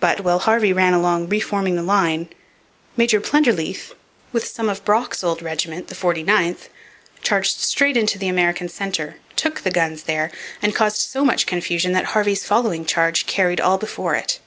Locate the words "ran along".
0.72-1.28